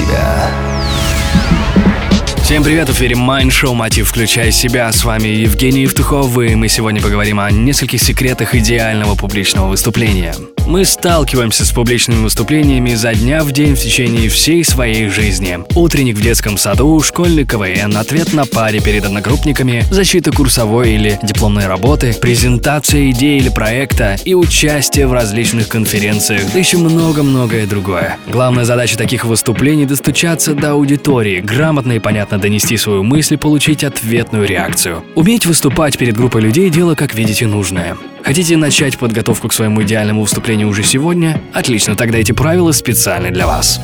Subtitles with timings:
[0.00, 0.50] себя».
[2.42, 4.90] Всем привет, в эфире Mind Show Мотив «Включай себя».
[4.90, 10.34] С вами Евгений Евтухов, и мы сегодня поговорим о нескольких секретах идеального публичного выступления.
[10.66, 15.58] Мы сталкиваемся с публичными выступлениями за дня в день в течение всей своей жизни.
[15.74, 21.66] Утренник в детском саду, школьный КВН, ответ на паре перед одногруппниками, защита курсовой или дипломной
[21.66, 28.16] работы, презентация идеи или проекта и участие в различных конференциях, да еще много-многое другое.
[28.28, 33.82] Главная задача таких выступлений– достучаться до аудитории, грамотно и понятно донести свою мысль и получить
[33.84, 35.02] ответную реакцию.
[35.14, 37.96] Уметь выступать перед группой людей– дело, как видите, нужное.
[38.24, 41.40] Хотите начать подготовку к своему идеальному выступлению уже сегодня?
[41.52, 43.80] Отлично, тогда эти правила специальны для вас.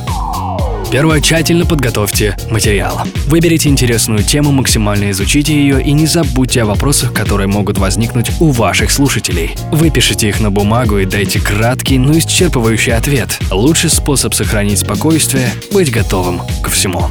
[0.90, 1.20] Первое.
[1.20, 3.02] Тщательно подготовьте материал.
[3.26, 8.50] Выберите интересную тему, максимально изучите ее и не забудьте о вопросах, которые могут возникнуть у
[8.50, 9.56] ваших слушателей.
[9.72, 13.38] Выпишите их на бумагу и дайте краткий, но исчерпывающий ответ.
[13.50, 17.06] Лучший способ сохранить спокойствие– быть готовым ко всему.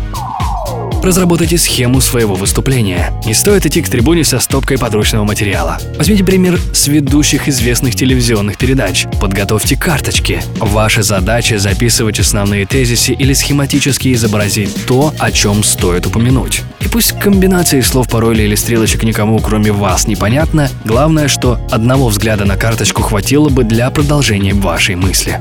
[1.05, 3.13] Разработайте схему своего выступления.
[3.27, 5.77] Не стоит идти к трибуне со стопкой подручного материала.
[5.99, 9.05] Возьмите пример с ведущих известных телевизионных передач.
[9.21, 10.41] Подготовьте карточки.
[10.57, 16.63] Ваша задача записывать основные тезисы или схематически изобразить то, о чем стоит упомянуть.
[16.81, 22.45] И пусть комбинации слов, пароля или стрелочек никому, кроме вас, непонятно, главное, что одного взгляда
[22.45, 25.39] на карточку хватило бы для продолжения вашей мысли.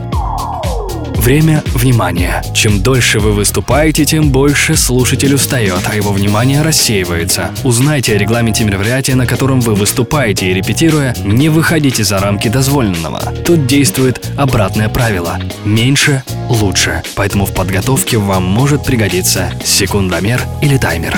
[1.25, 2.45] Время внимания.
[2.55, 7.51] Чем дольше вы выступаете, тем больше слушатель устает, а его внимание рассеивается.
[7.65, 13.21] Узнайте о регламенте мероприятия, на котором вы выступаете, и репетируя, не выходите за рамки дозволенного.
[13.43, 15.41] Тут действует обратное правило.
[15.65, 17.03] Меньше– лучше.
[17.15, 21.17] Поэтому в подготовке вам может пригодиться секундомер или таймер.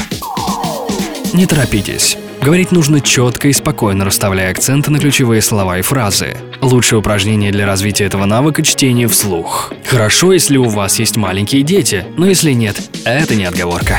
[1.32, 2.16] Не торопитесь.
[2.46, 6.36] Говорить нужно четко и спокойно, расставляя акценты на ключевые слова и фразы.
[6.60, 9.72] Лучшее упражнение для развития этого навыка– чтение вслух.
[9.84, 13.98] Хорошо, если у вас есть маленькие дети, но если нет, это не отговорка.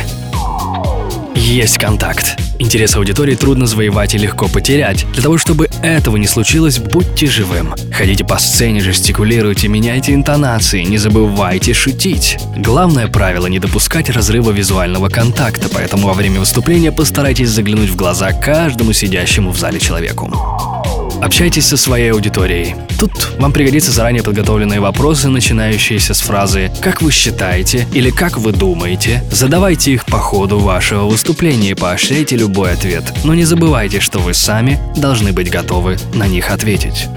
[1.35, 2.37] Есть контакт.
[2.59, 5.05] Интерес аудитории трудно завоевать и легко потерять.
[5.13, 7.75] Для того, чтобы этого не случилось, будьте живым.
[7.91, 12.37] Ходите по сцене, жестикулируйте, меняйте интонации, не забывайте шутить.
[12.55, 18.31] Главное правило– не допускать разрыва визуального контакта, поэтому во время выступления постарайтесь заглянуть в глаза
[18.31, 20.77] каждому сидящему в зале человеку.
[21.22, 22.76] Общайтесь со своей аудиторией.
[23.00, 28.52] Тут вам пригодятся заранее подготовленные вопросы, начинающиеся с фразы «Как вы считаете?» или «Как вы
[28.52, 29.23] думаете?».
[29.32, 33.04] Задавайте их по ходу вашего выступления и поощряйте любой ответ.
[33.23, 37.08] Но не забывайте, что вы сами должны быть готовы на них ответить.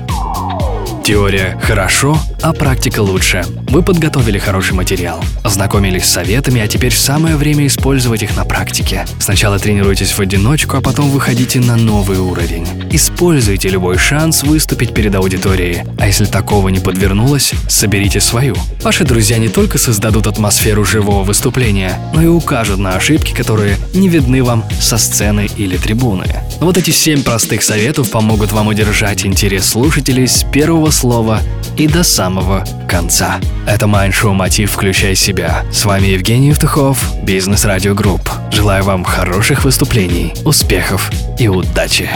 [1.04, 3.44] Теория хорошо, а практика лучше.
[3.68, 9.06] Вы подготовили хороший материал, ознакомились с советами, а теперь самое время использовать их на практике.
[9.18, 12.66] Сначала тренируйтесь в одиночку, а потом выходите на новый уровень.
[12.90, 15.82] Используйте любой шанс выступить перед аудиторией.
[15.98, 18.56] А если такого не подвернулось, соберите свою.
[18.82, 24.08] Ваши друзья не только создадут атмосферу живого выступления, но и укажут на ошибки, которые не
[24.08, 26.24] видны вам со сцены или трибуны.
[26.60, 31.40] Вот эти семь простых советов помогут вам удержать интерес слушателей с первого слова
[31.76, 33.40] и до самого самого конца.
[33.66, 35.64] Это Майндшоу Мотив «Включай себя».
[35.72, 38.30] С вами Евгений Евтухов, Бизнес Радио Групп.
[38.52, 42.08] Желаю вам хороших выступлений, успехов и удачи.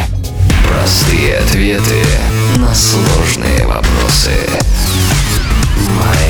[0.69, 2.05] Простые ответы
[2.59, 4.31] на сложные вопросы.
[5.99, 6.24] Майншоу